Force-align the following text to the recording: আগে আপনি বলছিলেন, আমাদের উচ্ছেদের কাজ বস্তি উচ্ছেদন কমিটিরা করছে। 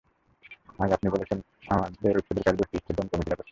আগে 0.79 0.93
আপনি 0.93 1.07
বলছিলেন, 1.09 1.39
আমাদের 1.67 2.13
উচ্ছেদের 2.17 2.43
কাজ 2.43 2.55
বস্তি 2.55 2.75
উচ্ছেদন 2.77 3.05
কমিটিরা 3.07 3.35
করছে। 3.35 3.49